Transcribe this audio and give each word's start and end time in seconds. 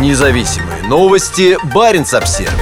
Независимые 0.00 0.82
новости. 0.88 1.56
Барин 1.72 2.02
обсерва 2.02 2.52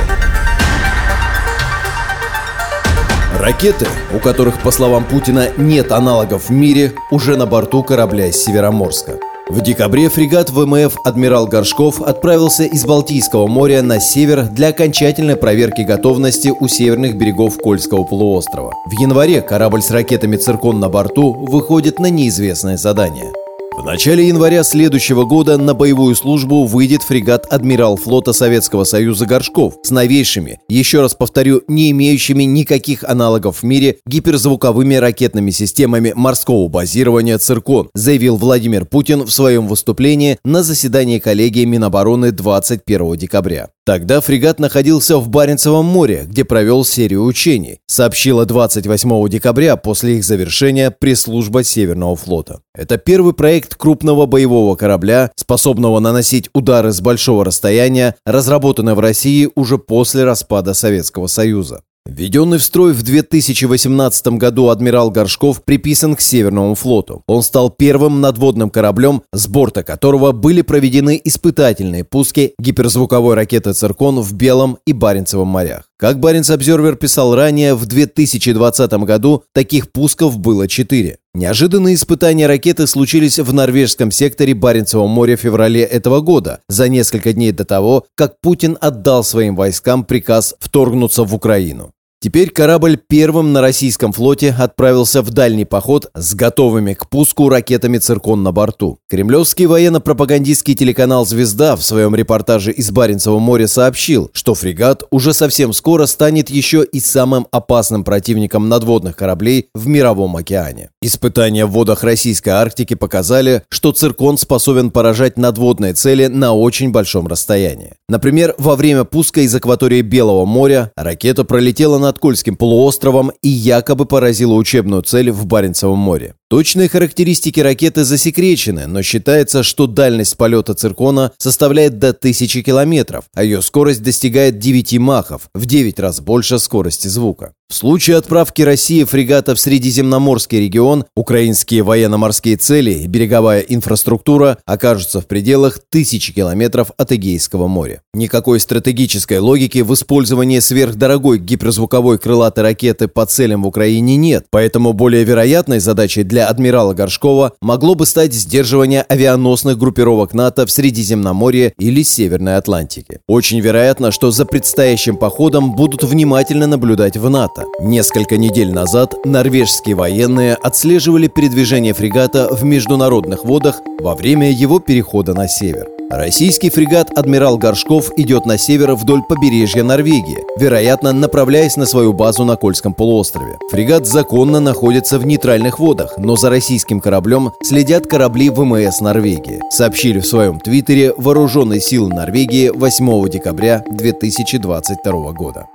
Ракеты, 3.41 3.87
у 4.15 4.19
которых, 4.19 4.61
по 4.61 4.71
словам 4.71 5.05
Путина, 5.05 5.49
нет 5.57 5.93
аналогов 5.93 6.51
в 6.51 6.53
мире, 6.53 6.93
уже 7.11 7.37
на 7.37 7.47
борту 7.47 7.83
корабля 7.83 8.27
из 8.27 8.37
Североморска. 8.45 9.19
В 9.49 9.63
декабре 9.63 10.11
фрегат 10.11 10.51
ВМФ 10.51 10.95
«Адмирал 11.05 11.47
Горшков» 11.47 12.03
отправился 12.03 12.65
из 12.65 12.85
Балтийского 12.85 13.47
моря 13.47 13.83
на 13.83 13.99
север 13.99 14.45
для 14.45 14.69
окончательной 14.69 15.37
проверки 15.37 15.81
готовности 15.81 16.53
у 16.61 16.69
северных 16.69 17.17
берегов 17.17 17.57
Кольского 17.59 18.05
полуострова. 18.05 18.75
В 18.87 19.01
январе 19.01 19.41
корабль 19.41 19.83
с 19.83 19.91
ракетами 19.91 20.37
«Циркон» 20.37 20.81
на 20.81 20.91
борту 20.91 21.33
выходит 21.33 21.99
на 21.99 22.11
неизвестное 22.11 22.77
задание– 22.77 23.33
в 23.77 23.85
начале 23.85 24.29
января 24.29 24.65
следующего 24.65 25.25
года 25.25 25.57
на 25.57 25.75
боевую 25.75 26.15
службу 26.15 26.65
выйдет 26.65 27.03
фрегат 27.03 27.47
«Адмирал 27.51 27.97
флота 27.97 28.33
Советского 28.33 28.85
Союза 28.85 29.27
Горшков» 29.27 29.79
с 29.83 29.91
новейшими, 29.91 30.61
еще 30.69 31.01
раз 31.01 31.15
повторю, 31.15 31.63
не 31.69 31.91
имеющими 31.91 32.45
никаких 32.45 33.03
аналогов 33.05 33.59
в 33.59 33.63
мире 33.65 33.99
гиперзвуковыми 34.07 34.95
ракетными 34.95 35.51
системами 35.51 36.13
морского 36.15 36.69
базирования 36.69 37.39
«Циркон», 37.39 37.89
заявил 37.95 38.37
Владимир 38.37 38.85
Путин 38.85 39.23
в 39.25 39.33
своем 39.33 39.67
выступлении 39.67 40.39
на 40.45 40.63
заседании 40.63 41.19
коллегии 41.19 41.65
Минобороны 41.65 42.31
21 42.31 43.17
декабря. 43.17 43.71
Тогда 43.85 44.21
фрегат 44.21 44.61
находился 44.61 45.19
в 45.19 45.29
Баренцевом 45.29 45.87
море, 45.87 46.23
где 46.27 46.45
провел 46.45 46.85
серию 46.85 47.25
учений, 47.25 47.81
сообщила 47.89 48.47
28 48.47 49.29
декабря 49.29 49.75
после 49.77 50.19
их 50.19 50.25
завершения 50.25 50.93
пресс-служба 50.93 51.65
Северного 51.65 52.15
флота. 52.15 52.61
Это 52.77 52.97
первый 52.97 53.35
проект 53.35 53.75
крупного 53.75 54.27
боевого 54.27 54.77
корабля, 54.77 55.33
способного 55.35 55.99
наносить 55.99 56.49
удары 56.55 56.93
с 56.93 57.01
большого 57.01 57.45
расстояния, 57.45 58.15
разработанный 58.25 58.95
в 58.95 59.01
России 59.01 59.51
уже 59.57 59.79
после 59.79 60.23
распада 60.23 60.75
Советского 60.75 61.27
Союза. 61.27 61.83
Введенный 62.05 62.59
в 62.59 62.65
строй 62.65 62.93
в 62.93 63.03
2018 63.03 64.27
году 64.39 64.69
адмирал 64.69 65.11
Горшков 65.11 65.63
приписан 65.63 66.17
к 66.17 66.21
Северному 66.21 66.75
флоту. 66.75 67.23
Он 67.27 67.43
стал 67.43 67.71
первым 67.71 68.21
надводным 68.21 68.71
кораблем, 68.71 69.23
с 69.33 69.47
борта 69.47 69.85
которого 69.85 70.33
были 70.33 70.63
проведены 70.63 71.21
испытательные 71.23 72.05
пуски 72.05 72.55
гиперзвуковой 72.59 73.35
ракеты 73.35 73.73
«Циркон» 73.73 74.21
в 74.21 74.35
Белом 74.35 74.79
и 74.85 74.93
Баренцевом 74.93 75.49
морях. 75.49 75.92
Как 76.03 76.19
Баренц 76.19 76.51
Обзервер 76.51 76.97
писал 76.97 77.37
ранее, 77.37 77.77
в 77.77 77.87
2020 77.87 78.93
году 79.05 79.45
таких 79.55 79.93
пусков 79.93 80.37
было 80.37 80.67
четыре. 80.67 81.19
Неожиданные 81.33 81.95
испытания 81.95 82.49
ракеты 82.49 82.89
случились 82.89 83.39
в 83.39 83.53
норвежском 83.53 84.11
секторе 84.11 84.53
Баренцева 84.53 85.07
моря 85.07 85.37
в 85.37 85.41
феврале 85.43 85.83
этого 85.83 86.21
года, 86.21 86.59
за 86.69 86.89
несколько 86.89 87.33
дней 87.33 87.53
до 87.53 87.65
того, 87.65 88.05
как 88.17 88.41
Путин 88.41 88.77
отдал 88.81 89.23
своим 89.23 89.55
войскам 89.55 90.03
приказ 90.03 90.57
вторгнуться 90.59 91.23
в 91.23 91.37
Украину. 91.37 91.93
Теперь 92.23 92.51
корабль 92.51 92.97
первым 92.99 93.53
на 93.53 93.61
российском 93.61 94.13
флоте 94.13 94.55
отправился 94.57 95.23
в 95.23 95.31
дальний 95.31 95.65
поход 95.65 96.09
с 96.15 96.37
готовыми 96.37 96.95
к 96.95 97.09
пуску 97.09 97.49
ракетами 97.49 97.99
«Циркон» 97.99 98.45
на 98.45 98.53
борту. 98.53 99.01
Кремлевский 99.11 99.67
военно-пропагандистский 99.67 100.77
телеканал 100.77 101.27
«Звезда» 101.27 101.75
в 101.75 101.83
своем 101.83 102.15
репортаже 102.15 102.71
из 102.71 102.93
Баренцева 102.93 103.41
моря 103.41 103.67
сообщил, 103.67 104.31
что 104.35 104.55
фрегат 104.55 105.03
уже 105.11 105.35
совсем 105.35 105.73
скоро 105.73 106.07
станет 106.07 106.49
еще 106.49 106.85
и 106.85 107.01
самым 107.01 107.49
опасным 107.51 108.05
противником 108.05 108.69
надводных 108.69 109.17
кораблей 109.17 109.71
в 109.75 109.89
Мировом 109.89 110.37
океане. 110.37 110.91
Испытания 111.01 111.67
в 111.67 111.73
водах 111.73 112.05
российской 112.05 112.51
Арктики 112.51 112.95
показали, 112.95 113.65
что 113.69 113.91
«Циркон» 113.91 114.39
способен 114.39 114.93
поражать 114.93 115.37
надводные 115.39 115.95
цели 115.95 116.29
на 116.29 116.53
очень 116.53 116.93
большом 116.93 117.27
расстоянии. 117.27 117.95
Например, 118.09 118.55
во 118.59 118.77
время 118.77 119.03
пуска 119.03 119.41
из 119.41 119.53
акватории 119.57 120.03
Белого 120.03 120.45
моря 120.45 120.93
ракета 120.95 121.43
пролетела 121.43 121.99
над 122.13 122.19
Кольским 122.19 122.57
полуостровом 122.57 123.33
и 123.43 123.49
якобы 123.49 124.05
поразила 124.05 124.53
учебную 124.53 125.03
цель 125.03 125.31
в 125.31 125.47
Баренцевом 125.47 125.99
море. 125.99 126.35
Точные 126.53 126.91
характеристики 126.91 127.61
ракеты 127.61 128.05
засекречены, 128.05 128.87
но 128.87 129.01
считается, 129.01 129.63
что 129.63 129.87
дальность 129.87 130.37
полета 130.37 130.75
циркона 130.75 131.33
составляет 131.39 131.99
до 131.99 132.11
1000 132.11 132.63
километров, 132.63 133.25
а 133.33 133.43
ее 133.43 133.63
скорость 133.63 134.03
достигает 134.03 134.59
9 134.59 134.99
махов, 134.99 135.49
в 135.55 135.65
9 135.65 135.99
раз 135.99 136.21
больше 136.21 136.59
скорости 136.59 137.09
звука. 137.09 137.55
В 137.73 137.75
случае 137.75 138.19
отправки 138.19 138.61
России 138.61 139.03
фрегата 139.03 139.55
в 139.55 139.59
Средиземноморский 139.59 140.61
регион, 140.61 141.07
украинские 141.17 141.83
военно-морские 141.83 142.59
цели 142.59 142.91
и 142.91 143.07
береговая 143.07 143.61
инфраструктура 143.61 144.59
окажутся 144.67 145.23
в 145.23 145.27
пределах 145.27 145.79
тысячи 145.89 146.35
километров 146.35 146.91
от 146.99 147.13
Эгейского 147.13 147.69
моря. 147.69 148.03
Никакой 148.13 148.61
стратегической 148.61 149.39
логики 149.39 149.79
в 149.79 149.95
использовании 149.95 150.59
сверхдорогой 150.59 151.39
гиперзвуковой 151.39 152.19
крылатой 152.19 152.63
ракеты 152.63 153.09
по 153.09 153.25
целям 153.25 153.63
в 153.63 153.69
Украине 153.69 154.17
нет, 154.17 154.45
поэтому 154.51 154.93
более 154.93 155.25
вероятной 155.25 155.81
задачей 155.81 156.25
для 156.43 156.49
адмирала 156.49 156.93
Горшкова 156.93 157.53
могло 157.61 157.95
бы 157.95 158.05
стать 158.05 158.33
сдерживание 158.35 159.03
авианосных 159.03 159.79
группировок 159.79 160.35
НАТО 160.35 160.67
в 160.67 160.73
Средиземноморье 160.73 161.73
или 161.79 162.03
Северной 162.03 162.57
Атлантике. 162.57 163.21
Очень 163.29 163.61
вероятно, 163.61 164.11
что 164.11 164.33
за 164.33 164.45
предстоящим 164.45 165.17
походом 165.17 165.77
будут 165.77 166.03
внимательно 166.03 166.67
наблюдать 166.67 167.17
в 167.17 167.31
НАТО. 167.31 167.65
Несколько 167.81 168.37
недель 168.37 168.73
назад 168.73 169.15
норвежские 169.25 169.95
военные 169.95 170.55
отслеживали 170.55 171.29
передвижение 171.29 171.95
фрегата 171.95 172.49
в 172.51 172.65
международных 172.65 173.45
водах 173.45 173.81
во 174.01 174.17
время 174.17 174.51
его 174.51 174.81
перехода 174.81 175.35
на 175.35 175.47
север. 175.47 176.02
Российский 176.15 176.69
фрегат 176.69 177.11
«Адмирал 177.17 177.57
Горшков» 177.57 178.11
идет 178.19 178.45
на 178.45 178.59
север 178.59 178.95
вдоль 178.97 179.23
побережья 179.23 179.83
Норвегии, 179.83 180.45
вероятно, 180.59 181.15
направляясь 181.15 181.79
на 181.79 181.87
свою 181.87 182.13
базу 182.13 182.45
на 182.45 182.57
Кольском 182.57 182.93
полуострове. 182.93 183.57
Фрегат 183.71 184.07
законно 184.07 184.61
находится 184.61 185.19
в 185.19 185.25
нейтральных 185.25 185.79
водах, 185.79 186.19
но 186.19 186.37
за 186.37 186.51
российским 186.51 187.01
кораблем 187.01 187.53
следят 187.63 188.07
корабли 188.09 188.51
ВМС 188.51 189.01
Норвегии, 189.01 189.63
сообщили 189.71 190.21
в 190.21 190.27
своем 190.27 190.61
твиттере 190.61 191.15
Вооруженные 191.17 191.81
силы 191.81 192.11
Норвегии 192.11 192.69
8 192.69 193.31
декабря 193.31 193.83
2022 193.91 195.33
года. 195.33 195.69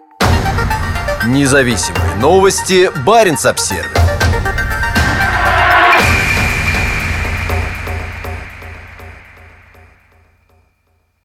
Независимые 1.25 2.15
новости. 2.21 2.91
Барин 3.03 3.37
обсервис 3.43 4.06